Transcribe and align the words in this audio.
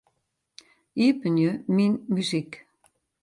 Iepenje 1.03 1.49
Myn 1.73 1.93
muzyk. 2.13 2.51